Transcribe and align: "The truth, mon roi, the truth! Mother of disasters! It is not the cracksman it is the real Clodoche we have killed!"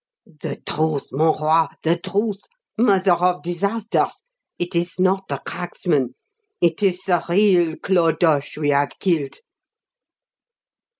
"The 0.41 0.55
truth, 0.65 1.09
mon 1.11 1.37
roi, 1.39 1.67
the 1.83 1.95
truth! 1.95 2.39
Mother 2.75 3.11
of 3.11 3.43
disasters! 3.43 4.23
It 4.57 4.73
is 4.75 4.97
not 4.99 5.27
the 5.27 5.37
cracksman 5.45 6.15
it 6.59 6.81
is 6.81 7.01
the 7.03 7.23
real 7.29 7.75
Clodoche 7.75 8.57
we 8.57 8.69
have 8.71 8.93
killed!" 8.99 9.35